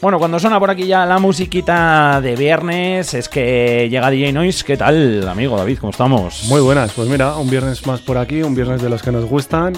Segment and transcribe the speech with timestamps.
[0.00, 4.64] Bueno, cuando suena por aquí ya la musiquita de viernes, es que llega DJ Noise.
[4.64, 5.78] ¿Qué tal, amigo David?
[5.78, 6.44] ¿Cómo estamos?
[6.48, 9.24] Muy buenas, pues mira, un viernes más por aquí, un viernes de los que nos
[9.24, 9.72] gustan.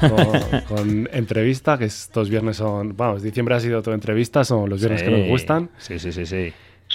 [0.00, 4.80] Con, con entrevista, que estos viernes son, vamos, diciembre ha sido todo entrevista, son los
[4.80, 5.70] viernes que nos gustan.
[5.78, 6.52] Sí, sí, sí, sí.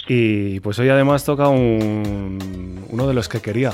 [0.08, 3.72] Y pues hoy además toca un, uno de los que quería.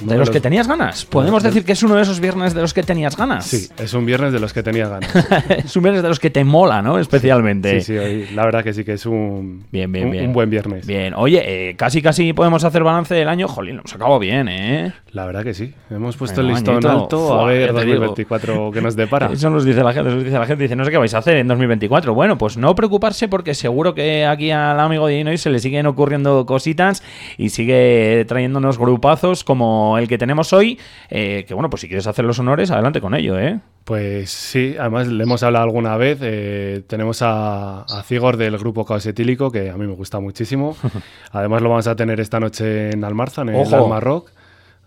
[0.00, 1.04] ¿De los que tenías ganas?
[1.04, 3.46] ¿Podemos de- decir que es uno de esos viernes de los que tenías ganas?
[3.46, 5.10] Sí, es un viernes de los que tenía ganas.
[5.64, 6.98] es un viernes de los que te mola, ¿no?
[6.98, 7.80] Especialmente.
[7.80, 10.26] Sí, sí, hoy la verdad que sí que es un, Bien, bien, un, bien.
[10.26, 10.86] un buen viernes.
[10.86, 13.48] Bien, oye, eh, casi casi podemos hacer balance del año.
[13.48, 14.92] Jolín, hemos acabado bien, ¿eh?
[15.12, 15.72] La verdad que sí.
[15.90, 16.90] Hemos puesto Bueno, el listón añito.
[16.90, 17.94] alto Fua, a ver ya te digo.
[17.96, 19.26] 2024 que nos depara.
[19.32, 21.18] Eso nos dice la gente, nos dice la gente, dice, no sé qué vais a
[21.18, 22.14] hacer en 2024.
[22.14, 25.86] Bueno, pues no preocuparse porque seguro que aquí al amigo de Inoy se le siguen
[25.86, 27.02] ocurriendo cositas
[27.36, 30.78] y sigue trayéndonos grupazos como el que tenemos hoy.
[31.08, 33.60] eh, que bueno, pues si quieres hacer los honores, adelante con ello, ¿eh?
[33.84, 36.18] Pues sí, además le hemos hablado alguna vez.
[36.20, 40.76] eh, tenemos a, a Cigor del grupo Caos Etílico, que a mí me gusta muchísimo.
[41.32, 43.76] Además lo vamos a tener esta noche en Almarza, en el Ojo.
[43.76, 44.30] Alma Rock.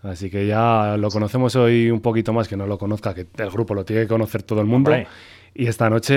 [0.04, 3.50] Así que ya lo conocemos hoy un poquito más, que no lo conozca, que el
[3.50, 4.90] grupo lo tiene que conocer todo el mundo.
[4.90, 5.06] Hombre.
[5.54, 6.14] Y esta noche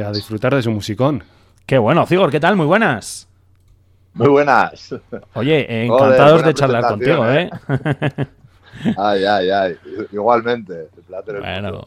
[0.00, 1.22] eh, a disfrutar de su musicón.
[1.64, 2.56] Qué bueno, Cigor, ¿qué tal?
[2.56, 3.28] Muy buenas.
[4.14, 4.94] Muy buenas.
[5.34, 7.50] Oye, eh, Joder, encantados de charlar contigo, ¿eh?
[7.66, 8.28] presentación,
[8.98, 9.76] Ay, ay, ay.
[10.12, 10.88] Igualmente.
[10.96, 11.86] el placer Bueno.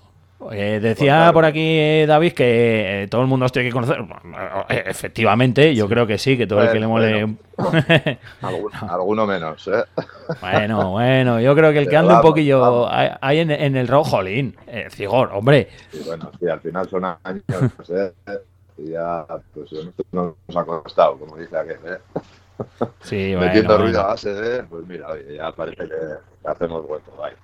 [0.52, 1.34] eh, decía Pues claro.
[1.34, 4.02] por aquí eh, David que eh, todo el mundo os tiene que conocer.
[4.02, 8.18] Bueno, eh, efectivamente, yo creo que sí, que todo el que le Bueno, mole.
[8.42, 9.84] Alguno, alguno menos, ¿eh?
[10.42, 14.12] Bueno, bueno, yo creo que el que anda un poquillo ahí en, en el rojo,
[14.18, 15.70] jolín, eh, Cigor, hombre.
[15.94, 17.44] Y bueno, sí, al final son años,
[17.90, 18.12] ¿eh?
[18.78, 19.70] Y ya, pues
[20.12, 22.00] no nos ha costado, como dice aquel, ¿eh?
[23.02, 27.12] Sí, Metiendo bueno, ruido a base de, pues mira, oye, ya parece que hacemos hueco,
[27.20, 27.36] vaya.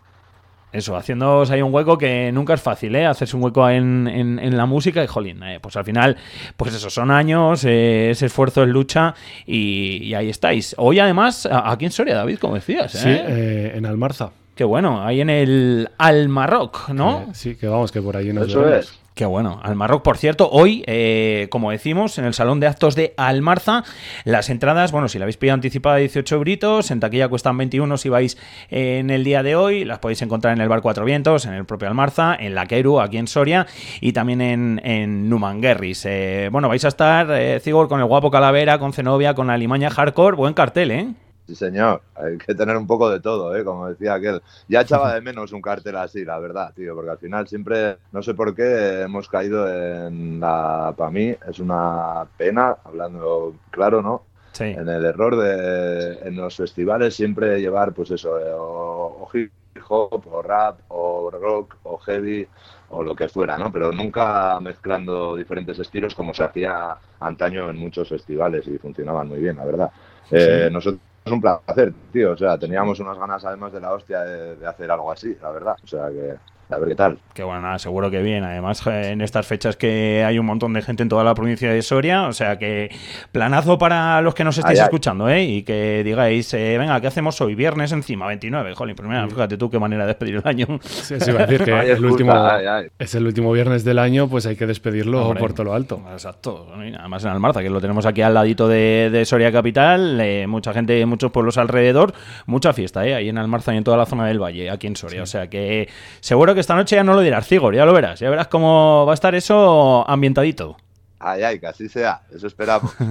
[0.73, 3.05] Eso, haciéndoos ahí un hueco que nunca es fácil, ¿eh?
[3.05, 6.15] Hacerse un hueco en, en- en la música y, jolín, eh, pues al final,
[6.55, 9.13] pues eso, son años, eh, ese esfuerzo es lucha
[9.45, 10.73] y, y ahí estáis.
[10.77, 12.99] Hoy además, a- aquí en Soria, David, como decías, ¿eh?
[12.99, 14.31] Sí, eh, en Almarza.
[14.55, 17.23] Qué bueno, ahí en el Almarroc, ¿no?
[17.23, 18.85] Eh, sí, que vamos, que por allí nos Eso veremos.
[18.85, 19.00] es.
[19.13, 19.59] Qué bueno.
[19.61, 23.83] Almarroc, por cierto, hoy, eh, como decimos, en el Salón de Actos de Almarza,
[24.23, 28.07] las entradas, bueno, si la habéis pillado anticipada 18 britos, en taquilla cuestan 21 si
[28.07, 28.37] vais
[28.69, 31.53] eh, en el día de hoy, las podéis encontrar en el Bar Cuatro Vientos, en
[31.53, 33.67] el propio Almarza, en la Queru, aquí en Soria,
[33.99, 36.05] y también en, en Numanguerris.
[36.05, 39.57] Eh, bueno, vais a estar, eh, Cigor, con el guapo Calavera, con Zenobia, con la
[39.57, 41.07] Limaña Hardcore, buen cartel, ¿eh?
[41.47, 42.01] Sí, señor.
[42.15, 43.63] Hay que tener un poco de todo, ¿eh?
[43.65, 44.41] Como decía aquel.
[44.67, 48.21] Ya echaba de menos un cartel así, la verdad, tío, porque al final siempre, no
[48.21, 50.93] sé por qué, hemos caído en la...
[50.95, 54.23] Para mí es una pena, hablando claro, ¿no?
[54.53, 54.65] Sí.
[54.65, 59.51] En el error de en los festivales siempre llevar, pues eso, eh, o, o hip
[59.87, 62.47] hop, o rap, o rock, o heavy,
[62.89, 63.71] o lo que fuera, ¿no?
[63.71, 69.39] Pero nunca mezclando diferentes estilos como se hacía antaño en muchos festivales y funcionaban muy
[69.39, 69.91] bien, la verdad.
[70.29, 72.31] Eh, Nosotros es un placer, tío.
[72.31, 75.75] O sea, teníamos unas ganas además de la hostia de, hacer algo así, la verdad.
[75.83, 76.35] O sea, que
[76.71, 77.17] a ver qué tal.
[77.33, 78.43] Que bueno, nada, seguro que bien.
[78.43, 81.71] Además, eh, en estas fechas que hay un montón de gente en toda la provincia
[81.71, 82.89] de Soria, o sea que
[83.31, 85.43] planazo para los que nos estáis Ay, escuchando, ¿eh?
[85.43, 87.55] Y que digáis, eh, venga, ¿qué hacemos hoy?
[87.55, 88.73] Viernes encima, 29.
[88.75, 90.67] Jolín, pues mira, fíjate tú qué manera de despedir el año.
[90.81, 92.87] Sí, sí, iba a decir que Ay, el excusa, último, ay, ay.
[92.99, 95.39] es el último viernes del año, pues hay que despedirlo Hombre.
[95.39, 96.01] por todo lo alto.
[96.11, 96.67] Exacto.
[96.73, 100.73] Además en Almarza, que lo tenemos aquí al ladito de, de Soria Capital, eh, mucha
[100.73, 102.13] gente, muchos pueblos alrededor,
[102.45, 103.15] mucha fiesta, ¿eh?
[103.15, 105.23] Ahí en Almarza y en toda la zona del Valle, aquí en Soria.
[105.23, 105.89] O sea que
[106.19, 108.19] seguro que esta noche ya no lo dirás, Cigor, ya lo verás.
[108.19, 110.77] Ya verás cómo va a estar eso ambientadito.
[111.19, 112.21] Ay, ay, que así sea.
[112.33, 112.93] Eso esperamos.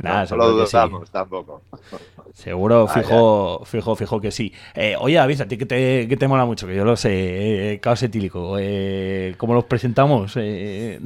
[0.00, 0.72] Nada, no, seguro lo sí.
[0.76, 1.62] dudamos tampoco.
[2.34, 4.52] Seguro, Ay, fijo, fijo, fijo que sí.
[4.74, 7.72] Eh, oye, David, a ti que te, que te mola mucho, que yo lo sé,
[7.74, 10.34] eh, caos etílico, eh, ¿cómo los presentamos?
[10.36, 11.00] Eh,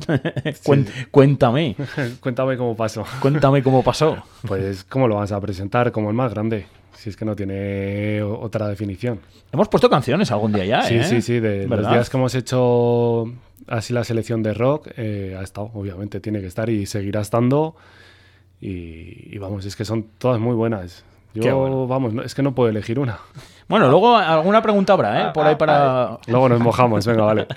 [1.11, 1.77] Cuéntame,
[2.21, 3.05] Cuéntame cómo pasó.
[3.21, 4.17] cuéntame cómo pasó.
[4.47, 5.93] Pues, ¿cómo lo vas a presentar?
[5.93, 6.67] Como el más grande.
[6.95, 9.21] Si es que no tiene otra definición.
[9.53, 11.05] Hemos puesto canciones algún día ya, sí, ¿eh?
[11.05, 11.41] sí, sí.
[11.41, 11.93] De los ¿Verdad?
[11.93, 13.25] días que hemos hecho
[13.67, 17.75] así la selección de rock, eh, ha estado, obviamente, tiene que estar y seguirá estando.
[18.61, 21.05] Y, y vamos, es que son todas muy buenas.
[21.35, 21.87] Yo, bueno.
[21.87, 23.19] vamos, no- es que no puedo elegir una.
[23.69, 25.31] Bueno, luego alguna pregunta habrá, ¿eh?
[25.33, 27.47] Por ahí para, Luego nos mojamos, venga, vale.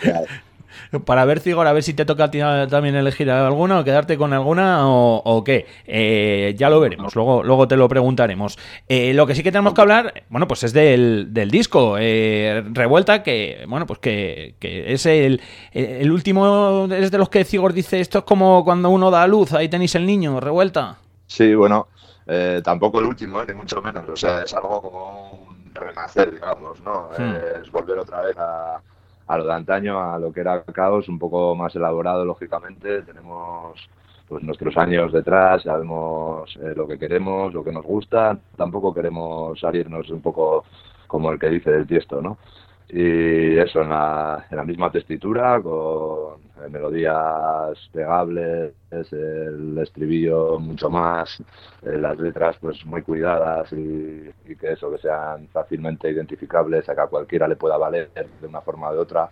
[1.04, 2.30] Para ver, Cigor, a ver si te toca
[2.68, 5.66] también elegir alguna o quedarte con alguna o, o qué.
[5.86, 8.58] Eh, ya lo veremos, luego, luego te lo preguntaremos.
[8.88, 12.64] Eh, lo que sí que tenemos que hablar, bueno, pues es del, del disco eh,
[12.72, 15.40] Revuelta, que, bueno, pues que, que es el,
[15.72, 19.26] el último, es de los que Cigor dice, esto es como cuando uno da a
[19.26, 20.98] luz, ahí tenéis el niño, Revuelta.
[21.26, 21.88] Sí, bueno,
[22.26, 23.44] eh, tampoco el último, ¿eh?
[23.48, 24.08] ni mucho menos.
[24.08, 27.10] O sea, es algo como un renacer, digamos, ¿no?
[27.16, 27.34] Hmm.
[27.62, 28.80] Es volver otra vez a,
[29.26, 33.02] a lo de antaño, a lo que era caos, un poco más elaborado, lógicamente.
[33.02, 33.88] Tenemos
[34.28, 39.58] pues nuestros años detrás, sabemos eh, lo que queremos, lo que nos gusta, tampoco queremos
[39.60, 40.64] salirnos un poco
[41.06, 42.38] como el que dice del tiesto, ¿no?
[42.88, 50.88] Y eso, en la, en la misma testitura, con eh, melodías pegables, el estribillo mucho
[50.88, 51.40] más,
[51.82, 57.00] eh, las letras pues muy cuidadas y, que eso, que sean fácilmente identificables, a que
[57.00, 59.28] a cualquiera le pueda valer de una forma o de otra.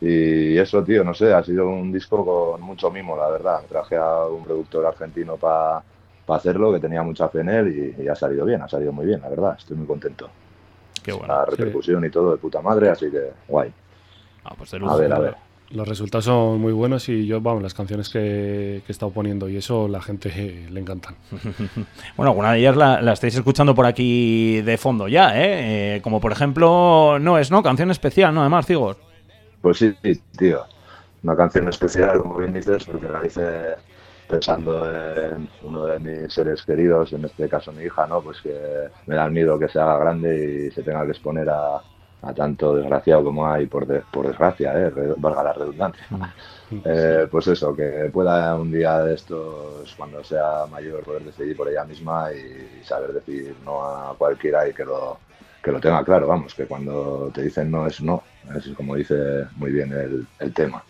[0.00, 3.62] Y eso, tío, no sé, ha sido un disco con mucho mimo, la verdad.
[3.68, 5.82] Traje a un productor argentino para
[6.28, 9.20] hacerlo, que tenía mucha fe en él y, ha salido bien, ha salido muy bien,
[9.20, 9.56] la verdad.
[9.58, 10.30] Estoy muy contento.
[11.02, 11.34] Qué bueno.
[11.34, 12.06] La repercusión sí.
[12.06, 13.72] y todo de puta madre, así que guay.
[14.44, 15.36] Ah, pues a ver, a ver.
[15.70, 19.48] Los resultados son muy buenos y yo, vamos, las canciones que, que he estado poniendo
[19.48, 21.16] y eso la gente eh, le encantan.
[22.16, 25.96] bueno, alguna de ellas la, la, estáis escuchando por aquí de fondo ya, ¿eh?
[25.96, 26.02] ¿eh?
[26.02, 27.62] Como por ejemplo, no es, ¿no?
[27.62, 28.40] Canción especial, ¿no?
[28.40, 28.98] Además, Cigor.
[29.62, 29.94] Pues sí,
[30.36, 30.64] tío.
[31.22, 33.76] Una canción especial, como bien dices, porque la hice
[34.32, 38.22] pensando en uno de mis seres queridos, en este caso mi hija, ¿no?
[38.22, 41.82] Pues que me da miedo que se haga grande y se tenga que exponer a,
[42.22, 44.90] a tanto desgraciado como hay, por, de, por desgracia, ¿eh?
[45.16, 46.06] valga la redundancia.
[46.86, 51.68] Eh, pues eso, que pueda un día de estos, cuando sea mayor, poder decidir por
[51.68, 55.18] ella misma y saber decir no a cualquiera y que lo,
[55.62, 58.22] que lo tenga claro, vamos, que cuando te dicen no es no,
[58.56, 60.82] es como dice muy bien el, el tema.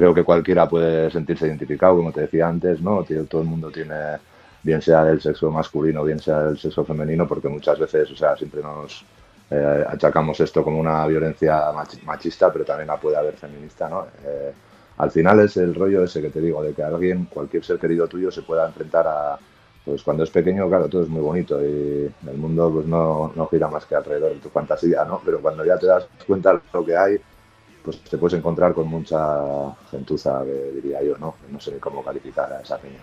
[0.00, 3.04] Creo que cualquiera puede sentirse identificado, como te decía antes, ¿no?
[3.28, 4.16] Todo el mundo tiene,
[4.62, 8.34] bien sea del sexo masculino, bien sea del sexo femenino, porque muchas veces, o sea,
[8.34, 9.04] siempre nos
[9.50, 11.64] eh, achacamos esto como una violencia
[12.06, 14.06] machista, pero también la puede haber feminista, ¿no?
[14.24, 14.52] Eh,
[14.96, 18.08] al final es el rollo ese que te digo, de que alguien, cualquier ser querido
[18.08, 19.38] tuyo, se pueda enfrentar a,
[19.84, 23.46] pues cuando es pequeño, claro, todo es muy bonito y el mundo pues no, no
[23.48, 25.20] gira más que alrededor de tu fantasía, ¿no?
[25.22, 27.20] Pero cuando ya te das cuenta de lo que hay,
[27.84, 31.34] pues te puedes encontrar con mucha gentuza, que diría yo, ¿no?
[31.50, 33.00] No sé cómo calificar a esa niña.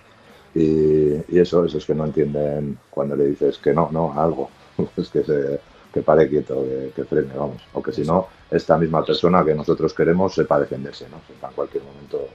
[0.55, 4.49] Y, y, eso, esos que no entienden cuando le dices que no, no, algo,
[4.95, 5.59] pues que se
[5.93, 7.61] que pare quieto, que, que, frene, vamos.
[7.73, 11.17] O que si no, esta misma persona que nosotros queremos sepa defenderse, ¿no?
[11.27, 12.27] Sepa en cualquier momento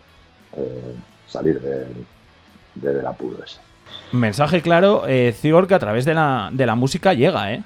[0.56, 0.94] eh,
[1.26, 2.06] salir del
[2.74, 3.58] de, de apuro ese.
[4.12, 7.62] Mensaje claro, eh, que a través de la, de la música llega, ¿eh?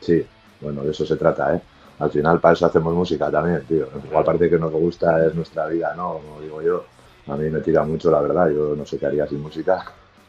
[0.00, 0.24] Sí,
[0.60, 1.60] bueno, de eso se trata, ¿eh?
[1.98, 3.86] Al final para eso hacemos música también, tío.
[4.04, 6.14] Igual parte que nos gusta es nuestra vida, ¿no?
[6.14, 6.84] Como digo yo,
[7.28, 8.50] a mí me tira mucho, la verdad.
[8.50, 9.84] Yo no sé qué haría sin música.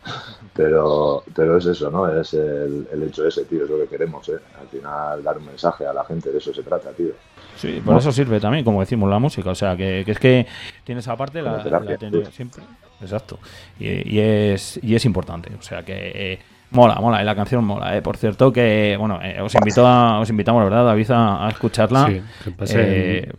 [0.54, 2.08] Pero, pero es eso, ¿no?
[2.08, 4.38] Es el, el, hecho ese, tío, es lo que queremos, ¿eh?
[4.62, 7.12] Al final dar un mensaje a la gente, de eso se trata, tío.
[7.58, 8.00] Sí, por ¿no?
[8.00, 9.50] eso sirve también, como decimos, la música.
[9.50, 10.48] O sea, que, que es que
[10.84, 12.64] tiene esa parte, la, terapia, la siempre.
[13.02, 13.40] Exacto.
[13.80, 15.52] Y, y, es, y es importante.
[15.58, 16.40] O sea, que eh,
[16.76, 17.22] mola, mola.
[17.22, 18.02] Y la canción mola, ¿eh?
[18.02, 21.50] Por cierto, que, bueno, eh, os, invito a, os invitamos, la verdad, David, a, a
[21.50, 22.08] escucharla.
[22.08, 22.76] Sí, que pase
[23.20, 23.32] Eh,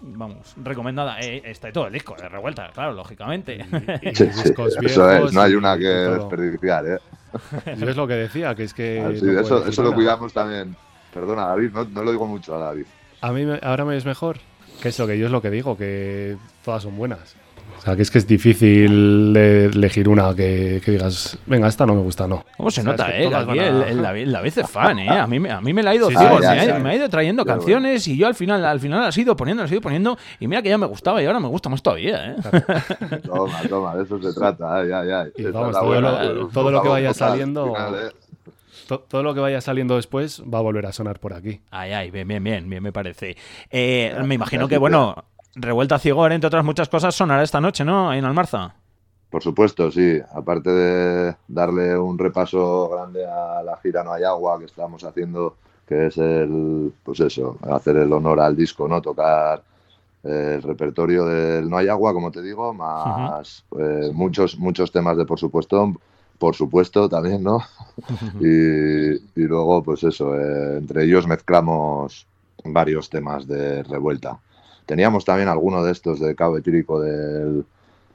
[0.00, 1.18] vamos, recomendada.
[1.20, 3.56] Eh, está todo el disco de revuelta, claro, lógicamente.
[3.56, 3.60] Y,
[4.10, 6.98] y Sí, sí, discos eso es, no hay una que desperdiciar, ¿eh?
[7.78, 9.00] Yo es lo que decía, que es que.
[9.04, 10.76] Ah, sí, no puedo eso, eso lo cuidamos también.
[11.14, 12.84] Perdona, David, no, no lo digo mucho a David.
[13.20, 14.38] A mí me- ahora me es mejor.
[14.82, 17.36] Que eso, que yo es lo que digo, que todas son buenas.
[17.78, 21.96] O sea, que es que es difícil elegir una que, que digas, venga, esta no
[21.96, 22.44] me gusta, no.
[22.56, 23.36] ¿Cómo se O sea, nota, es que eh?
[23.36, 25.08] Aquí a- el, el David, el David es fan, eh.
[25.08, 26.82] A mí, me- a mí me la ha ido Sí, sí, me, sí, ha, sí.
[26.82, 29.64] me ha ido trayendo canciones y yo al final, al final las he ido poniendo,
[29.64, 31.82] las he ido poniendo y mira que ya me gustaba y ahora me gusta más
[31.82, 32.36] todavía, eh.
[33.26, 34.76] Toma, toma, de eso se trata.
[34.76, 35.32] Ay, ay, ay.
[35.36, 37.94] Y Esa vamos, es la todo buena, lo- el todo lo que vaya saliendo- final,
[37.94, 38.12] ¿eh?
[38.86, 41.60] To- todo lo que vaya saliendo después va a volver a sonar por aquí.
[41.70, 43.36] Ay, ay, bien, bien, bien, bien, me parece.
[43.70, 48.10] Eh, me imagino que, bueno, Revuelta Cigor, entre otras muchas cosas, sonará esta noche, ¿no?
[48.10, 48.74] Ahí en Almarza.
[49.30, 50.18] Por supuesto, sí.
[50.34, 55.56] Aparte de darle un repaso grande a la gira No hay agua que estamos haciendo,
[55.86, 59.00] que es el, pues eso, hacer el honor al disco, ¿no?
[59.00, 59.62] Tocar
[60.22, 65.24] el repertorio del No hay agua, como te digo, más eh, muchos, muchos temas de
[65.24, 65.94] Por supuesto,
[66.38, 67.60] por supuesto también, ¿no?
[68.40, 72.26] y, y luego, pues eso, eh, entre ellos mezclamos
[72.64, 74.38] varios temas de revuelta.
[74.86, 77.64] Teníamos también alguno de estos de cabo etírico del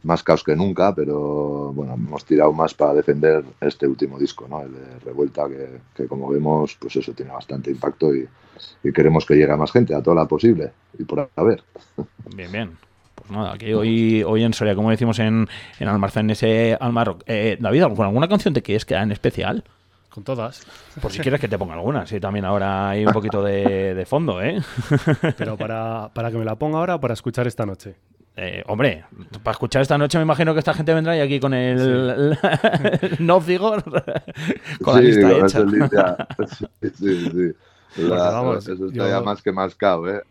[0.04, 4.62] más caos que nunca, pero bueno, hemos tirado más para defender este último disco, ¿no?
[4.62, 8.28] El de Revuelta, que, que como vemos, pues eso tiene bastante impacto y,
[8.84, 11.64] y queremos que llegue a más gente, a toda la posible, y por haber.
[12.36, 12.78] Bien, bien.
[13.16, 15.48] Pues nada, aquí hoy, hoy en Soria, como decimos en,
[15.80, 17.24] en Almarza, en ese Almarrock.
[17.26, 19.64] Eh, David, ¿con alguna canción te quieres quedar en especial?
[20.18, 20.66] Con todas.
[21.00, 24.06] Por si quieres que te ponga alguna, sí, también ahora hay un poquito de, de
[24.08, 24.60] fondo, ¿eh?
[25.38, 27.94] Pero para, para que me la ponga ahora o para escuchar esta noche.
[28.36, 29.06] Eh, hombre,
[29.44, 32.36] para escuchar esta noche me imagino que esta gente vendrá y aquí con el,
[33.20, 33.84] no Cigor
[34.82, 35.60] con la sí, lista con hecha.
[35.60, 36.28] lista.
[36.82, 37.54] Sí, sí,
[37.96, 38.04] sí.
[38.10, 40.24] vamos, eso está ya más que mascado, ¿eh?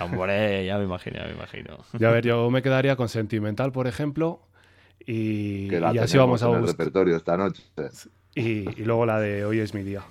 [0.00, 1.76] Hombre, ya me imagino, ya me imagino.
[1.92, 4.40] Ya a ver, yo me quedaría con Sentimental, por ejemplo,
[5.06, 6.62] y, y así vamos a buscar.
[6.62, 7.62] el repertorio esta noche.
[8.36, 10.02] Y, y, luego la de Hoy es mi día.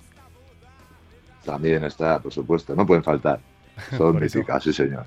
[1.44, 3.38] También está, por supuesto, no pueden faltar.
[3.96, 5.06] Son míticas, sí señor.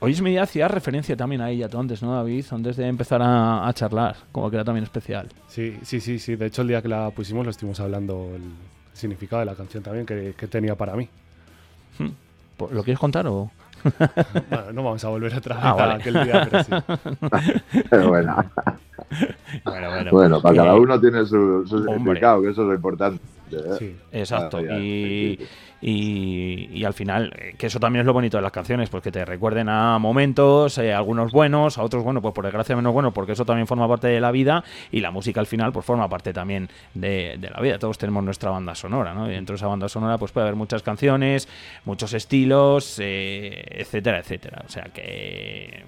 [0.00, 2.44] Hoy es mi día hacía referencia también a ella tú antes, ¿no, David?
[2.50, 5.28] Antes de empezar a, charlar, como que era también especial.
[5.48, 6.36] Sí, sí, sí, sí.
[6.36, 8.42] De hecho, el día que la pusimos lo estuvimos hablando el
[8.92, 11.08] significado de la canción también que, tenía para mí.
[11.98, 12.10] Hmm.
[12.72, 13.50] ¿Lo quieres contar o...?
[14.50, 16.72] bueno, no vamos a volver a traer ah, aquel día, pero sí.
[18.08, 18.44] bueno.
[20.10, 23.20] bueno, para cada uno tiene su, significado, que eso es lo importante.
[23.78, 23.96] Sí.
[24.12, 24.60] Exacto.
[24.60, 25.38] y,
[25.80, 29.12] y, al final, eh, que eso también es lo bonito de las canciones, pues que
[29.12, 33.12] te recuerden a momentos, eh, algunos buenos, a otros, bueno, pues por desgracia menos buenos,
[33.12, 36.08] porque eso también forma parte de la vida y la música al final, pues forma
[36.08, 37.78] parte también de, la vida.
[37.78, 39.28] Todos tenemos nuestra banda sonora, ¿no?
[39.28, 41.46] Y dentro de esa banda sonora, pues puede haber muchas canciones,
[41.84, 44.62] muchos estilos, eh, etcétera, etcétera.
[44.66, 45.84] O sea que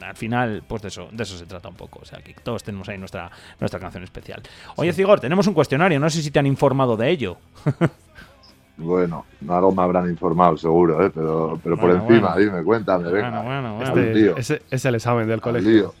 [0.00, 2.00] al final, pues de eso, de eso se trata un poco.
[2.02, 4.42] O sea, que todos tenemos ahí nuestra, nuestra canción especial.
[4.76, 7.36] Oye, Cigor, tenemos un cuestionario, no sé si te han informado de ello.
[8.82, 11.10] Bueno, algo me habrán informado seguro, ¿eh?
[11.14, 13.42] pero, pero por encima, dime, cuéntame, venga.
[13.42, 15.94] Bueno, este, ese es el examen del colegio.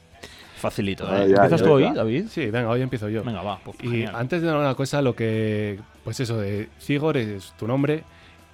[0.56, 1.24] Facilito, ¿eh?
[1.24, 2.26] ¿Empiezas tú hoy, David?
[2.28, 3.22] Sí, venga, hoy empiezo yo.
[3.22, 3.58] Venga, va.
[3.62, 7.66] Pues, y antes de dar una cosa, lo que, pues eso, de Cigor es tu
[7.66, 8.04] nombre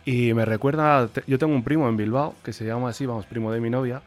[0.04, 3.50] y me recuerda, yo tengo un primo en Bilbao que se llama así, vamos, primo
[3.50, 4.02] de mi novia,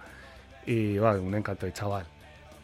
[0.70, 2.06] y va, un encanto de chaval.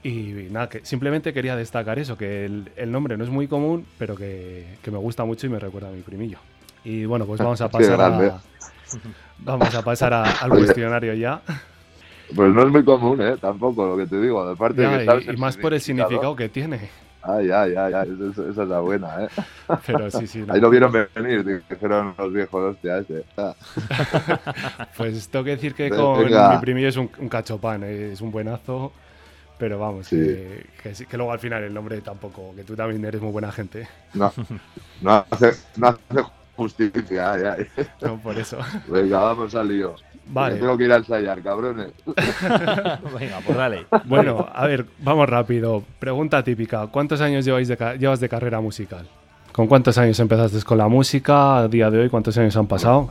[0.03, 3.87] Y nada, que simplemente quería destacar eso, que el, el nombre no es muy común,
[3.97, 6.37] pero que, que me gusta mucho y me recuerda a mi primillo.
[6.83, 8.39] Y bueno, pues vamos a pasar, a,
[9.39, 11.41] vamos a pasar al cuestionario ya.
[12.35, 13.37] Pues no es muy común, ¿eh?
[13.41, 14.47] Tampoco, lo que te digo.
[14.47, 16.89] De parte y, más por el significado que tiene.
[17.27, 18.17] Ay, ay, ay, ay.
[18.31, 19.27] Esa, es la buena, ¿eh?
[19.87, 20.45] Pero sí, sí.
[20.47, 23.25] Ahí lo vieron venir, dijeron los viejos, hostia, este.
[24.97, 28.11] Pues tengo que decir que con mi primillo es un, un cachopán, ¿eh?
[28.13, 28.91] es un buenazo.
[29.57, 33.31] Pero vamos, que, que, luego al final el nombre tampoco, que tú también eres muy
[33.31, 33.87] buena gente.
[34.13, 34.31] No,
[35.01, 35.99] no hace, no hace
[36.55, 37.33] justicia.
[37.33, 37.67] Ay.
[38.01, 38.57] No, por eso.
[38.87, 39.95] Venga, vamos al lío.
[40.27, 40.55] Vale.
[40.55, 41.91] tengo que ir a ensayar, cabrones.
[42.05, 43.85] Venga, pues dale.
[44.05, 45.83] Bueno, a ver, vamos rápido.
[45.99, 46.87] Pregunta típica.
[46.87, 49.07] ¿Cuántos años lleváis de llevas de carrera musical?
[49.51, 52.09] ¿Con cuántos años empezaste con la música a día de hoy?
[52.09, 53.09] ¿Cuántos años han pasado?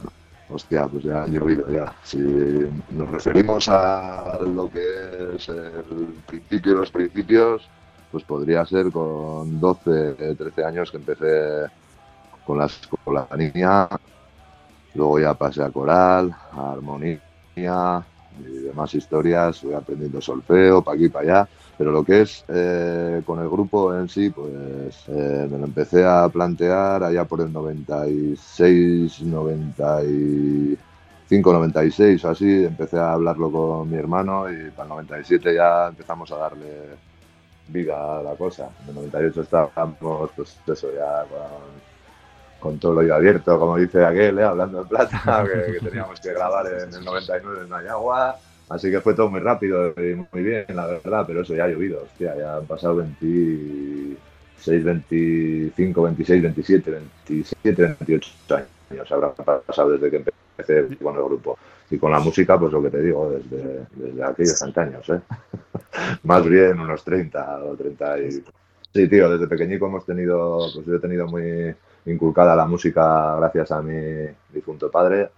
[0.51, 1.95] Hostia, pues ya han llovido ya.
[2.03, 7.63] Si nos referimos a lo que es el principio de los principios,
[8.13, 11.65] pues podría ser con 12, 13 años que empecé
[12.47, 12.69] con la,
[13.05, 13.89] con la niña,
[14.95, 17.21] luego ya pasé a coral, a armonía
[17.57, 21.49] y demás historias, voy aprendiendo solfeo, para aquí, para allá,
[21.79, 26.05] pero lo que es eh, con el grupo en sí, pues eh, me lo empecé
[26.05, 33.97] a plantear allá por el 96, 95, 96 o así, empecé a hablarlo con mi
[33.97, 36.97] hermano y para el 97 ya empezamos a darle
[37.69, 38.69] vida a la cosa.
[38.83, 41.94] En el 98 estábamos, pues eso, ya con
[42.65, 44.43] con todo lo oído abierto, como dice aquel, ¿eh?
[44.43, 48.37] hablando en plata, que, teníamos que grabar en el 99 en Nayagua.
[48.71, 51.69] Así que fue todo muy rápido y muy bien, la verdad, pero eso ya ha
[51.69, 54.17] llovido, hostia, ya han pasado 26,
[54.83, 56.91] 25, 26, 27,
[57.29, 60.25] 27, 28 años habrá pasado desde que
[60.57, 61.59] empecé con el grupo.
[61.91, 65.21] Y con la música, pues lo que te digo, desde, desde aquellos años, ¿eh?
[66.23, 68.31] Más bien unos 30 o 30 y...
[68.95, 71.75] Sí, tío, desde pequeñico hemos tenido, pues yo he tenido muy
[72.07, 75.31] inculcada la música gracias a mi difunto padre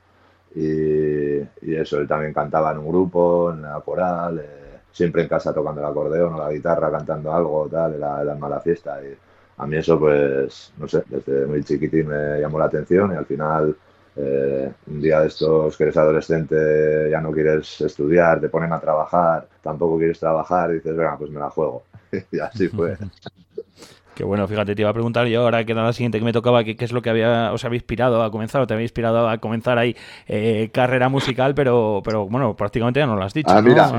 [0.55, 5.53] y, eso, él también cantaba en un grupo, en la coral, eh, siempre en casa
[5.53, 9.15] tocando el acordeón o la guitarra, cantando algo, tal, era, la mala fiesta y
[9.59, 13.27] a mí eso pues, no sé, desde muy chiquitín me llamó la atención y al
[13.27, 13.77] final
[14.17, 18.81] eh, un día de estos que eres adolescente, ya no quieres estudiar, te ponen a
[18.81, 21.85] trabajar, tampoco quieres trabajar y dices, venga, pues me la juego.
[22.33, 22.97] y así fue.
[24.17, 26.65] Que bueno, fíjate, te iba a preguntar yo ahora que nada siguiente que me tocaba,
[26.65, 29.37] qué es lo que había, os había inspirado a comenzar o te había inspirado a
[29.37, 29.95] comenzar ahí
[30.27, 33.51] eh, carrera musical, pero, pero bueno, prácticamente ya no lo has dicho.
[33.51, 33.91] Ah, mira,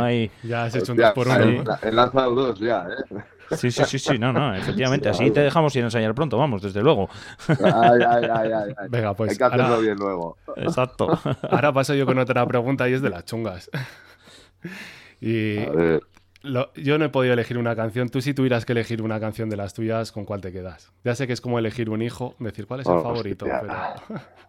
[0.42, 1.64] ya has hecho un dos por uno.
[1.84, 3.22] He lanzado dos ya, ¿eh?
[3.52, 5.08] Sí, sí, sí, sí, no, no, efectivamente.
[5.08, 7.08] Así te dejamos ir a ensayar pronto, vamos, desde luego.
[7.48, 8.88] Ay, ay, ay, ay.
[8.90, 9.32] Venga, pues.
[9.32, 10.38] Hay que hacerlo bien luego.
[10.56, 11.08] Exacto.
[11.48, 13.70] Ahora paso yo con otra pregunta y es de las chungas.
[15.22, 15.58] Y
[16.76, 18.10] yo no he podido elegir una canción.
[18.10, 20.92] Tú si tuvieras que elegir una canción de las tuyas, ¿con cuál te quedas?
[21.04, 23.74] Ya sé que es como elegir un hijo, decir cuál es el favorito, pero...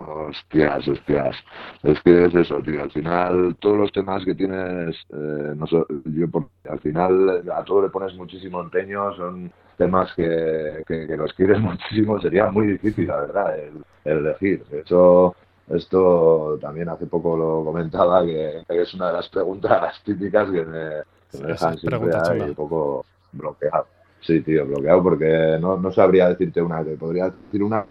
[0.00, 1.36] Hostias, hostias.
[1.82, 2.82] Es que es eso, tío.
[2.82, 6.26] Al final, todos los temas que tienes, eh, no yo
[6.70, 12.18] al final a todo le pones muchísimo empeño, son temas que, que, los quieres muchísimo.
[12.18, 14.64] Sería muy difícil, la verdad, el, elegir.
[14.70, 15.34] De hecho,
[15.68, 20.90] esto también hace poco lo comentaba, que, es una de las preguntas típicas que me,
[21.38, 23.86] dejan siempre un poco bloqueado.
[24.20, 27.84] Sí, tío, bloqueado porque no, no sabría decirte una, te podría decir una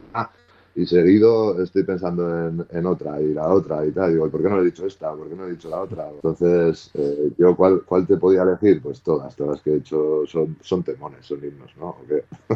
[0.75, 4.13] y seguido estoy pensando en, otra y la otra y tal.
[4.13, 5.12] Digo, ¿por qué no le he dicho esta?
[5.13, 6.08] ¿Por qué no he dicho la otra?
[6.10, 8.81] Entonces, eh, yo, ¿cuál, ¿cuál te podía elegir?
[8.81, 11.98] Pues todas, todas las que he hecho son, son temones, son himnos, ¿no?
[12.08, 12.15] Sí,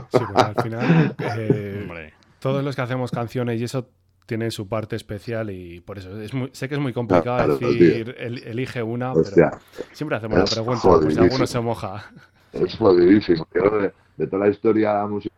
[0.09, 3.87] pues al final, eh, todos los que hacemos canciones y eso
[4.25, 8.81] tienen su parte especial y por eso es sé que es muy complicado decir elige
[8.83, 9.51] una, pero
[9.91, 12.11] siempre hacemos la pregunta, pues si alguno se moja.
[12.53, 13.47] Es jodidísimo.
[13.53, 15.33] de, de toda la historia musical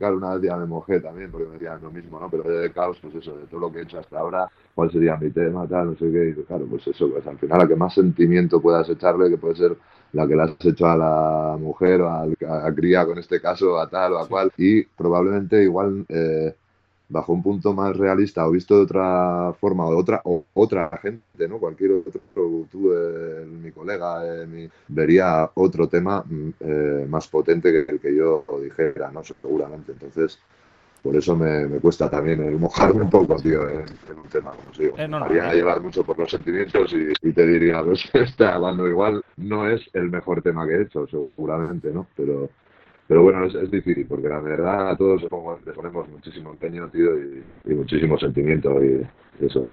[0.00, 2.30] una vez ya me mojé también, porque me decían lo mismo, ¿no?
[2.30, 5.16] Pero de caos, pues eso, de todo lo que he hecho hasta ahora, cuál sería
[5.16, 7.76] mi tema, tal, no sé qué, y claro, pues eso, pues al final la que
[7.76, 9.76] más sentimiento puedas echarle, que puede ser
[10.12, 13.78] la que le has hecho a la mujer o a, a, cría, con este caso,
[13.78, 16.54] a tal o a cual, y probablemente igual eh,
[17.12, 21.46] bajo un punto más realista o visto de otra forma o otra o otra gente,
[21.46, 21.58] ¿no?
[21.58, 22.20] Cualquier otro,
[22.70, 28.16] tú, eh, mi colega, eh, vería otro tema mm, eh, más potente que el que
[28.16, 29.22] yo dijera, ¿no?
[29.22, 29.92] Seguramente.
[29.92, 30.38] Entonces,
[31.02, 33.84] por eso me, cuesta también el mojarme un poco, tío, en,
[34.16, 34.94] un tema, como digo.
[34.96, 39.68] Eh, no, llevar mucho por los sentimientos y, te diría, pues está, cuando igual no
[39.68, 42.06] es el mejor tema que he hecho, seguramente, ¿no?
[42.16, 42.48] Pero
[43.12, 47.74] pero bueno, es, difícil, porque la verdad a todos les ponemos muchísimo empeño, tío, y,
[47.74, 49.06] muchísimo sentimiento y
[49.38, 49.68] eso.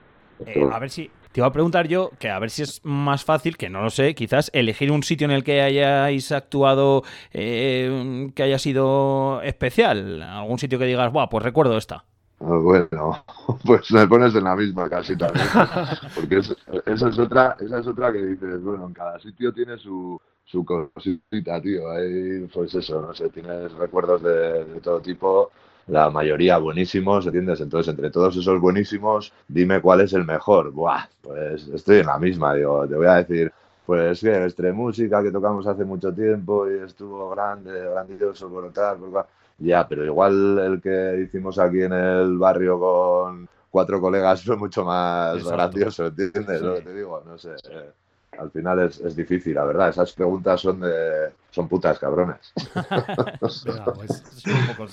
[0.45, 3.23] Eh, a ver si te iba a preguntar yo que a ver si es más
[3.23, 8.29] fácil, que no lo sé, quizás elegir un sitio en el que hayáis actuado eh,
[8.35, 12.03] que haya sido especial, algún sitio que digas, Buah, pues recuerdo esta.
[12.41, 13.23] Ah, bueno,
[13.65, 15.47] pues me pones en la misma casi también,
[16.13, 20.19] porque esa es otra, esa es otra que dices, bueno, en cada sitio tiene su,
[20.49, 21.91] su cosita, tío.
[21.91, 25.51] Ahí, pues eso, no sé, tienes recuerdos de, todo tipo,
[25.87, 27.61] la mayoría buenísimos, ¿entiendes?
[27.61, 30.71] Entonces, entre todos esos buenísimos, dime cuál es el mejor.
[30.71, 33.51] Buah, pues estoy en la misma, digo, te voy a decir,
[33.85, 38.97] pues que Estre Música, que tocamos hace mucho tiempo y estuvo grande, grandioso, por tal,
[38.97, 39.27] por
[39.59, 44.83] Ya, pero igual el que hicimos aquí en el barrio con cuatro colegas fue mucho
[44.83, 46.61] más grandioso, ¿entiendes?
[46.61, 47.51] Lo que te digo, no sé.
[47.69, 47.91] Eh
[48.39, 49.89] al final es, es, difícil, la verdad.
[49.89, 52.53] Esas preguntas son de son putas cabrones.
[53.39, 53.65] Pues,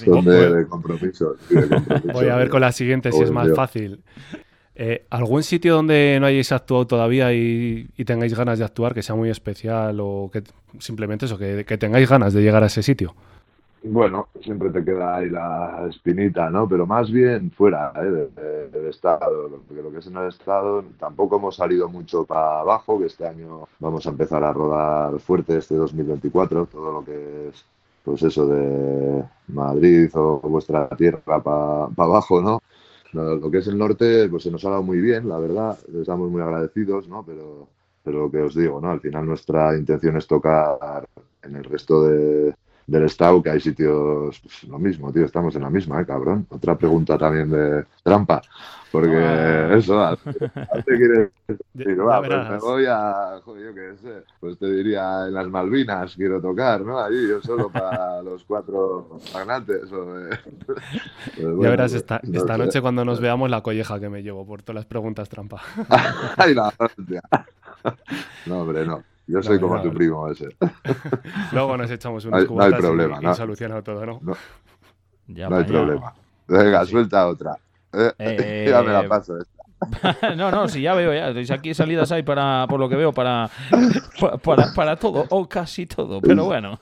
[0.04, 1.36] son de, compromiso,
[2.12, 4.02] Voy a ver con la siguiente si es más fácil.
[4.74, 9.14] Eh, ¿Algún sitio donde no hayáis actuado todavía y, tengáis ganas de actuar, que sea
[9.14, 10.42] muy especial o que
[10.78, 13.14] simplemente eso, que tengáis ganas de llegar a ese sitio?
[13.82, 16.68] Bueno, siempre te queda ahí la espinita, ¿no?
[16.68, 18.68] Pero más bien fuera ¿eh?
[18.72, 22.98] del Estado, porque lo que es en el Estado tampoco hemos salido mucho para abajo,
[22.98, 27.64] que este año vamos a empezar a rodar fuerte este 2024, todo lo que es,
[28.04, 32.60] pues eso de Madrid o vuestra tierra para abajo, ¿no?
[33.12, 36.30] Lo que es el norte, pues se nos ha dado muy bien, la verdad, estamos
[36.30, 37.24] muy agradecidos, ¿no?
[37.24, 37.68] Pero,
[38.02, 38.90] pero lo que os digo, ¿no?
[38.90, 41.06] Al final nuestra intención es tocar
[41.42, 42.54] en el resto de
[42.86, 46.46] del Estado, que hay sitios, pues, lo mismo, tío, estamos en la misma, ¿eh, cabrón?
[46.50, 48.40] Otra pregunta también de trampa,
[48.92, 49.74] porque ah.
[49.74, 51.30] eso, te quieres
[51.74, 55.48] decir, va, pues me voy a, joder, yo qué sé, pues te diría, en las
[55.48, 57.00] Malvinas quiero tocar, ¿no?
[57.00, 59.90] Allí yo solo para los cuatro magnates.
[59.90, 60.38] O, eh.
[61.36, 64.62] ya verás, pues, esta, esta noche cuando nos veamos la colleja que me llevo por
[64.62, 65.60] todas las preguntas trampa.
[66.36, 67.22] Ay, la hostia.
[68.46, 69.02] No, hombre, no.
[69.26, 70.48] Yo soy como tu primo ese.
[71.52, 73.34] Luego nos echamos unos no no hay problema, y, no.
[73.34, 74.20] solucionado todo, ¿no?
[74.22, 74.36] No,
[75.50, 76.14] no hay problema.
[76.46, 77.56] Venga, suelta otra.
[77.92, 79.56] Eh, eh, ya me la paso esta.
[80.36, 81.54] no, no, si ya veo ya.
[81.54, 83.50] Aquí salidas hay para, por lo que veo, para,
[84.42, 86.20] para, para todo, o casi todo.
[86.20, 86.78] Pero bueno.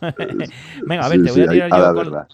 [0.86, 2.26] Venga, a ver, te voy a tirar yo con,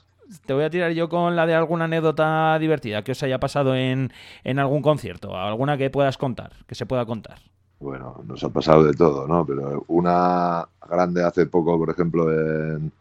[0.45, 3.75] te voy a tirar yo con la de alguna anécdota divertida que os haya pasado
[3.75, 5.37] en, en algún concierto.
[5.37, 7.39] Alguna que puedas contar, que se pueda contar
[7.81, 9.47] bueno, nos ha pasado de todo, ¿no?
[9.47, 12.93] Pero una grande hace poco, por ejemplo, en,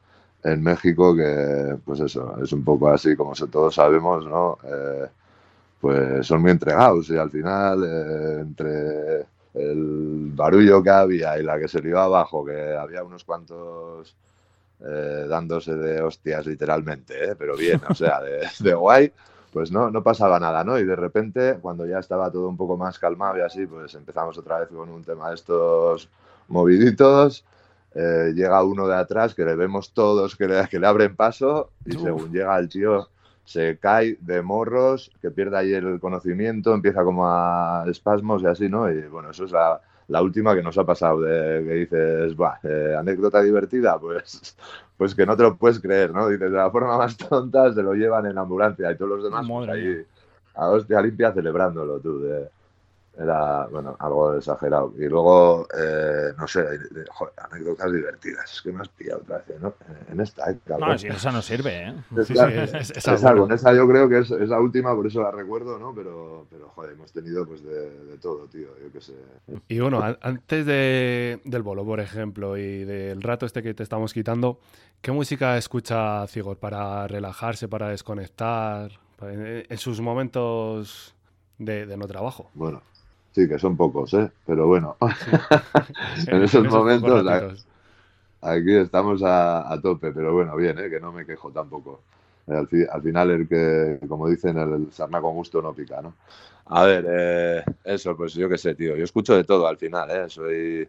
[0.44, 4.58] en México, que pues eso, es un poco así, como todos sabemos, ¿no?
[4.63, 5.08] Eh,
[5.82, 9.20] pues son muy entregados y al final, eh, entre
[9.54, 14.15] el barullo que había y la que se dio abajo, que había unos cuantos
[14.82, 19.12] eh, dándose de hostias literalmente, pero bien, o sea, de, de guay
[19.52, 20.78] pues no, no pasaba nada, ¿no?
[20.78, 24.38] Y de repente, cuando ya estaba todo un poco más calmado y así, pues empezamos
[24.38, 26.10] otra vez con un tema de estos
[26.48, 27.46] moviditos.
[27.96, 31.72] Eh, llega uno de atrás que le vemos todos que le, que le abren paso
[31.86, 33.10] y según llega el tío
[33.50, 38.70] se cae de morros, que pierde ahí el conocimiento, empieza como a espasmos y así,
[38.70, 38.92] ¿no?
[38.92, 42.60] Y bueno, eso es la, la última que nos ha pasado, de que dices, Buah,
[42.63, 44.58] eh, anécdota divertida, pues,
[44.98, 46.28] pues que no te lo puedes creer, ¿no?
[46.28, 49.48] Dices, de la forma más tonta se lo llevan en ambulancia y todos los demás
[49.48, 50.06] pues, ahí,
[50.56, 52.22] a hostia limpia celebrándolo tú.
[52.22, 52.50] De,
[53.19, 54.93] era, bueno, algo exagerado.
[54.97, 56.63] Y luego, eh, no sé,
[57.12, 58.53] joder, anécdotas divertidas.
[58.53, 59.73] Es que me has pillado otra vez, ¿no?
[60.10, 60.58] En esta, ¿eh?
[60.79, 61.93] No, si esa no sirve, ¿eh?
[62.17, 63.53] Es, Sí, claro, sí, es- es- es es algo, algo.
[63.53, 65.93] esa yo creo que es, es la última, por eso la recuerdo, ¿no?
[65.93, 69.13] Pero, pero joder, hemos tenido pues de, de todo, tío, yo qué sé.
[69.67, 73.84] Y bueno, an- antes de- del bolo, por ejemplo, y del rato este que te
[73.84, 74.60] estamos quitando,
[75.01, 81.15] ¿qué música escucha Cigor para relajarse, para desconectar, para- en, en sus momentos
[81.58, 82.49] de, de no trabajo?
[82.53, 82.82] Bueno,
[83.34, 84.32] sí, que son pocos, ¿eh?
[84.46, 84.98] Pero bueno,
[86.28, 87.44] en En esos momentos a-
[88.42, 90.89] aquí estamos a, a tope, pero bueno, bien, ¿eh?
[90.89, 92.02] Que no me quejo tampoco.
[92.48, 96.02] Eh, Al, fi- al final, el que, como dicen, el sarna con gusto no pica,
[96.02, 96.15] ¿no?
[96.68, 98.96] A ver, eh, eso, pues yo qué sé, tío.
[98.96, 100.30] Yo escucho de todo al final, ¿eh?
[100.30, 100.88] Soy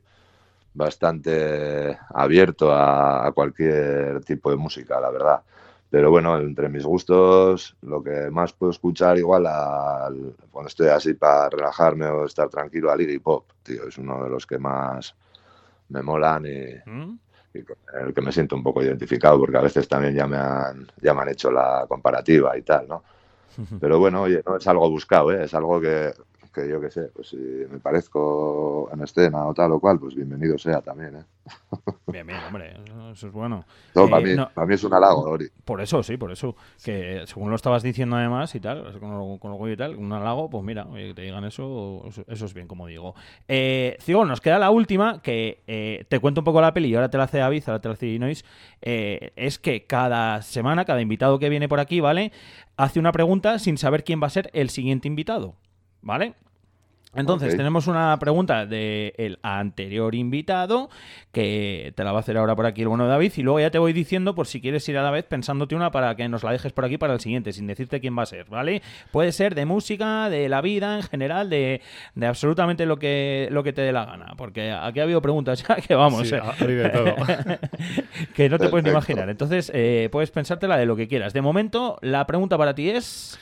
[0.75, 5.43] bastante abierto a, a cualquier tipo de música, la verdad.
[5.91, 11.15] Pero bueno, entre mis gustos, lo que más puedo escuchar igual al- cuando estoy así
[11.15, 13.89] para relajarme o estar tranquilo, al Iggy Pop, tío.
[13.89, 15.15] Es uno de los que más
[15.89, 17.19] me molan y, ¿Mm?
[17.55, 17.77] y con
[18.07, 21.15] el que me siento un poco identificado, porque a veces también ya me han, ya
[21.15, 23.03] me han hecho la comparativa y tal, ¿no?
[23.81, 25.45] Pero bueno, oye, no es algo buscado, ¿eh?
[25.45, 26.13] es algo que,
[26.55, 30.15] que yo qué sé, pues si me parezco en escena o tal o cual, pues
[30.15, 31.25] bienvenido sea también, ¿eh?
[32.13, 32.77] Bien, bien, hombre,
[33.13, 33.65] eso es bueno.
[34.07, 35.47] Eh, para, mí, no, para mí es un halago, Ori.
[35.65, 36.57] Por eso, sí, por eso.
[36.85, 40.13] Que según lo estabas diciendo además y tal, con, lo- con orgullo y tal, un
[40.13, 43.15] halago, pues mira, oye, que te digan eso, eso, es bien, como digo.
[43.49, 46.95] Eh, Ciego, nos queda la última, que eh, te cuento un poco la peli y
[46.95, 48.45] ahora te la hace David, ahora te la hace Inois.
[48.83, 52.33] Eh, es que cada semana, cada invitado que viene por aquí, ¿vale?
[52.77, 55.55] Hace una pregunta sin saber quién va a ser el siguiente invitado,
[56.03, 56.35] ¿vale?
[57.15, 60.91] Entonces, tenemos una pregunta del anterior invitado,
[61.33, 63.59] que te la va a hacer ahora por aquí el bueno de David, y luego
[63.59, 66.29] ya te voy diciendo por si quieres ir a la vez pensándote una para que
[66.29, 68.81] nos la dejes por aquí para el siguiente, sin decirte quién va a ser, ¿vale?
[69.11, 71.81] Puede ser de música, de la vida en general, de,
[72.15, 75.65] de absolutamente lo que, lo que te dé la gana, porque aquí ha habido preguntas
[75.67, 77.15] ya que vamos, Sí, eh, ha habido de todo.
[78.35, 79.29] que no te puedes ni imaginar.
[79.29, 81.33] Entonces, eh, puedes pensártela de lo que quieras.
[81.33, 83.39] De momento, la pregunta para ti es...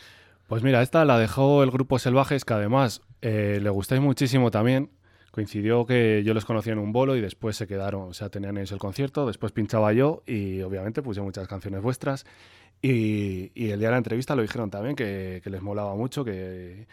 [0.48, 4.90] Pues mira, esta la dejó el grupo Selvajes, que además eh, le gustáis muchísimo también.
[5.30, 8.56] Coincidió que yo los conocía en un bolo y después se quedaron, o sea, tenían
[8.56, 12.24] ellos el concierto, después pinchaba yo y obviamente puse muchas canciones vuestras.
[12.80, 16.86] Y, el día de la entrevista lo dijeron también, que, les molaba mucho, que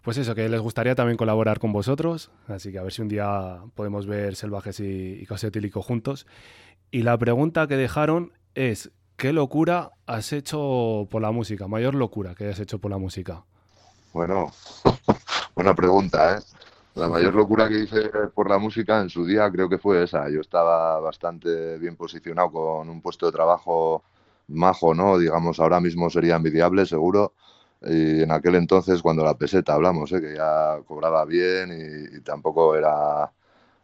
[0.00, 2.30] pues eso, que les gustaría también colaborar con vosotros.
[2.46, 6.28] Así que a ver si un día podemos ver Selvajes y, y Caos Etílico juntos.
[6.92, 11.68] Y la pregunta que dejaron es, ¿qué locura has hecho por la música?
[11.68, 13.44] Mayor locura que hayas hecho por la música.
[14.12, 14.52] Bueno,
[15.54, 16.40] buena pregunta, ¿eh?
[16.94, 20.28] La mayor locura que hice por la música en su día creo que fue esa.
[20.30, 24.04] Yo estaba bastante bien posicionado con un puesto de trabajo
[24.48, 25.18] majo, ¿no?
[25.18, 27.34] Digamos, ahora mismo sería envidiable, seguro.
[27.82, 30.20] Y en aquel entonces, cuando la peseta hablamos, ¿eh?
[30.20, 33.30] que ya cobraba bien y, y tampoco era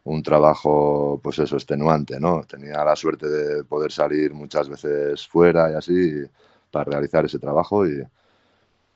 [0.05, 2.43] un trabajo, pues eso, extenuante, ¿no?
[2.45, 6.23] Tenía la suerte de poder salir muchas veces fuera y así
[6.71, 8.03] para realizar ese trabajo y,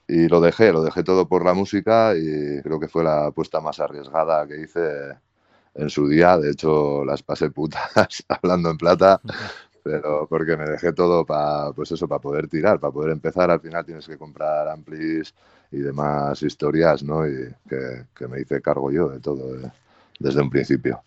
[0.07, 3.61] y lo dejé, lo dejé todo por la música y creo que fue la apuesta
[3.61, 5.19] más arriesgada que hice
[5.75, 6.39] en su día.
[6.39, 7.93] De hecho, las pasé putas
[8.29, 9.21] hablando en plata,
[9.83, 13.51] pero porque me dejé todo para, pues eso, para poder tirar, para poder empezar.
[13.51, 15.35] Al final tienes que comprar amplis
[15.73, 17.27] y demás historias, ¿no?
[17.29, 19.57] Y que, que me hice cargo yo de todo
[20.19, 21.03] desde un principio.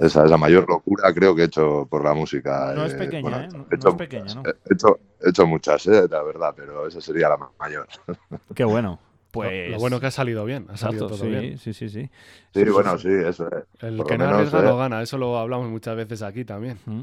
[0.00, 2.72] Esa es la mayor locura creo que he hecho por la música.
[2.74, 3.48] No es eh, pequeña, bueno, ¿eh?
[3.48, 4.40] No- he no hecho es pequeña, ¿no?
[4.40, 7.86] muchas, He hecho, he hecho muchas, eh, la verdad, pero esa sería la ma- mayor.
[8.54, 8.98] Qué bueno.
[9.02, 9.70] Lo- Pues...
[9.70, 11.58] Lo bueno que ha salido bien, ha salido Exacto, todo sí, bien.
[11.58, 12.08] sí, sí, sí.
[12.54, 13.64] Sí, bueno, sí, eso es.
[13.80, 16.44] El Por que lo no arriesga eh, no gana, eso lo hablamos muchas veces aquí
[16.44, 16.78] también.
[16.86, 17.02] Mm,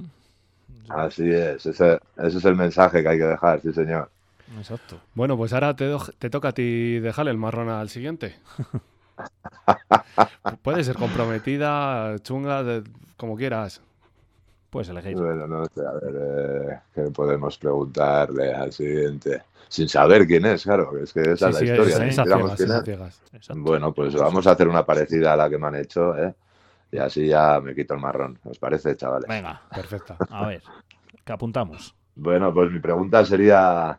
[0.89, 4.09] Así es, ese, ese es el mensaje que hay que dejar, sí, señor.
[4.57, 5.01] Exacto.
[5.15, 8.35] Bueno, pues ahora te, te toca a ti dejarle el marrón al siguiente.
[10.63, 12.83] Puede ser comprometida, chunga, de-
[13.17, 13.81] como quieras.
[14.69, 15.15] Puedes elegir.
[15.15, 19.43] Bueno, no sé, a ver, eh, ¿qué podemos preguntarle al siguiente?
[19.67, 22.07] Sin saber quién es, claro, que es que esa es la sí, historia.
[23.07, 23.49] es, es.
[23.55, 26.33] Bueno, pues vamos a hacer una parecida a la que me han hecho, ¿eh?
[26.91, 28.37] Y así ya me quito el marrón.
[28.43, 29.29] ¿Os parece, chavales?
[29.29, 30.17] Venga, Perfecta.
[30.29, 30.61] a ver.
[31.23, 31.95] ¿Qué apuntamos?
[32.15, 33.97] Bueno, pues mi pregunta sería,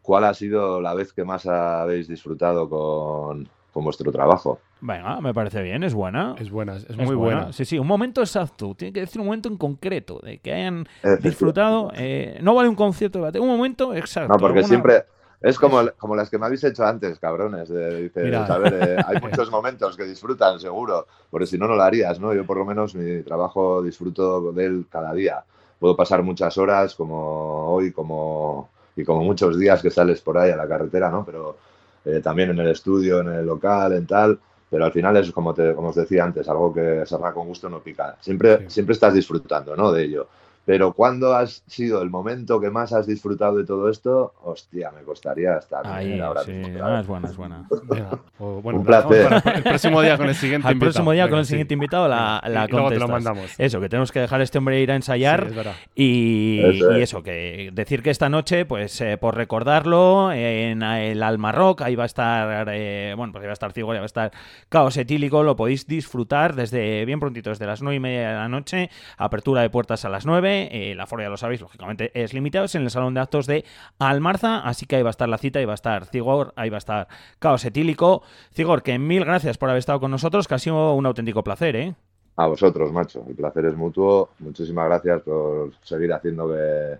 [0.00, 3.48] ¿cuál ha sido la vez que más habéis disfrutado con,
[3.80, 4.60] con vuestro trabajo?
[4.82, 6.34] Venga, me parece bien, es buena.
[6.38, 7.52] Es buena, es, Es muy buena.
[7.52, 8.74] Sí, sí, un momento exacto.
[8.74, 10.86] Tiene que decir un momento en concreto de que hayan
[11.20, 11.90] disfrutado.
[11.94, 14.32] eh, no vale un concierto de un momento exacto.
[14.32, 15.04] No, porque alguna- siempre
[15.40, 17.68] es como, como las que me habéis hecho antes, cabrones.
[17.70, 18.44] Dices, Mira.
[18.44, 22.20] a ver, eh, hay muchos momentos que disfrutan, seguro, porque si no, no lo harías,
[22.20, 22.34] ¿no?
[22.34, 25.42] Yo por lo menos mi trabajo disfruto de él cada día.
[25.78, 30.50] Puedo pasar muchas horas, como hoy, como y como muchos días que sales por ahí
[30.50, 31.24] a la carretera, ¿no?
[31.24, 31.56] Pero
[32.04, 34.38] eh, también en el estudio, en el local, en tal,
[34.70, 37.68] pero al final es como, te, como os decía antes, algo que se con gusto
[37.68, 38.16] no pica.
[38.20, 39.92] Siempre, siempre estás disfrutando ¿no?
[39.92, 40.28] de ello.
[40.66, 44.34] Pero ¿cuándo has sido el momento que más has disfrutado de todo esto?
[44.44, 47.68] Hostia, me costaría estar Ahí, ahora sí, es buena, es buena.
[48.38, 49.42] Un placer.
[49.56, 50.92] el próximo día con el siguiente Al invitado.
[50.92, 51.50] próximo día con el sí.
[51.50, 53.54] siguiente invitado la, la Y luego te lo mandamos.
[53.58, 55.74] Eso, que tenemos que dejar a este hombre ir a ensayar Sí, es verdad.
[55.94, 56.98] y, Eso es.
[56.98, 61.82] y eso, que decir que esta noche, pues eh, por recordarlo, en el Alma Rock,
[61.82, 64.06] ahí va a estar, eh, bueno, pues ahí va a estar Cigor, ahí va a
[64.06, 64.30] estar
[64.68, 68.48] Caos Etílico, lo podéis disfrutar desde bien prontito, desde las nueve y media de la
[68.48, 72.34] noche, apertura de puertas a las 9, eh, la foro ya lo sabéis, lógicamente es
[72.34, 73.64] limitado, es en el salón de actos de
[73.98, 76.70] Almarza, así que ahí va a estar la cita, ahí va a estar Cigor, ahí
[76.70, 77.08] va a estar
[77.38, 78.22] Caos Etílico.
[78.52, 81.76] Cigor, que mil gracias por haber estado con nosotros, que ha sido un auténtico placer,
[81.76, 81.94] ¿eh?
[82.36, 83.24] A vosotros, macho.
[83.28, 84.30] El placer es mutuo.
[84.38, 86.98] Muchísimas gracias por seguir haciendo que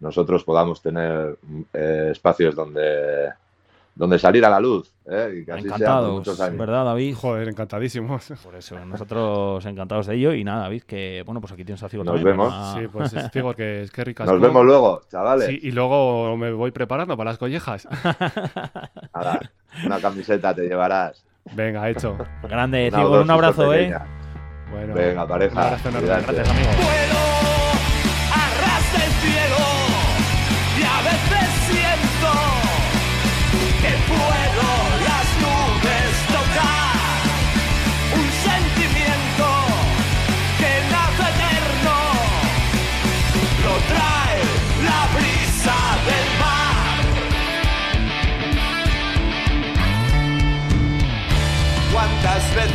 [0.00, 1.38] nosotros podamos tener
[1.72, 3.28] eh, espacios donde,
[4.00, 4.90] donde salir a la luz.
[5.06, 5.40] ¿eh?
[5.42, 6.58] Y que así sea por Encantados, muchos años.
[6.58, 7.14] ¿verdad, David?
[7.14, 8.32] Joder, encantadísimos.
[8.42, 10.32] Por eso, nosotros encantados de ello.
[10.32, 12.36] Y nada, David, que bueno, pues aquí tienes a Cigo Nos también.
[12.38, 12.50] vemos.
[12.52, 14.26] para- Sí, pues es- digo que es que ricas.
[14.26, 15.48] Nos vemos luego, chavales.
[15.48, 17.86] Sí, y luego me voy preparando para las collejas.
[19.14, 19.40] Nada,
[19.84, 21.22] una camiseta te llevarás.
[21.54, 22.16] Venga, hecho.
[22.42, 23.94] Grande, Una Cigo, o dos un abrazo, ¿eh?
[24.70, 26.08] Bueno, Venga, pareja, Un abrazo enorme.
[26.08, 27.29] Gracias, amigo.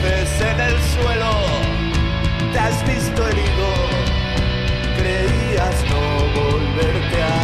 [0.06, 1.32] Veces en el suelo
[2.52, 3.68] te has visto herido?
[4.98, 6.02] Creías no
[6.42, 7.35] volverte a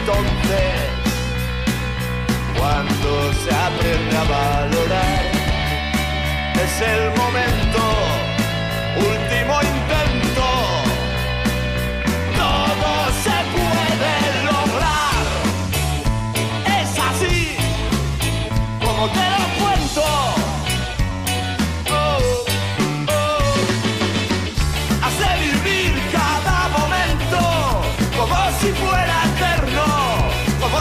[0.00, 0.90] entonces
[2.58, 5.30] cuando se aprende a valorar.
[6.62, 7.80] Es el momento,
[8.96, 9.79] último.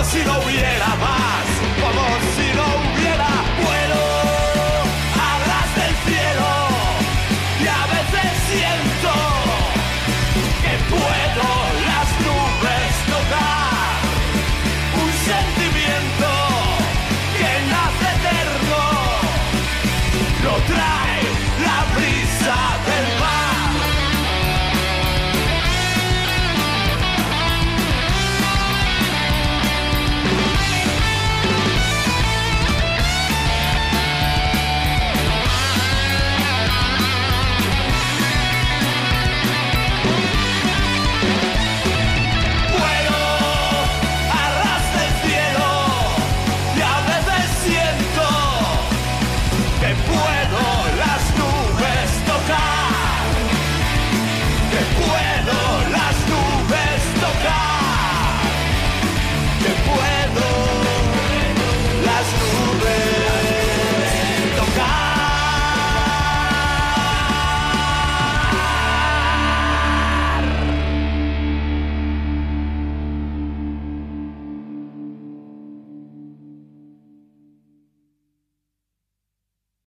[0.10, 1.49] Como si no hubiera